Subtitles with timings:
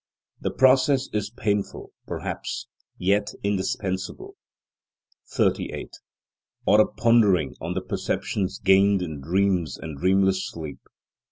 [0.39, 2.65] The process is painful, perhaps,
[2.97, 4.35] yet indispensable.
[5.27, 5.97] 38.
[6.65, 10.79] Or a pondering on the perceptions gained in dreams and dreamless sleep.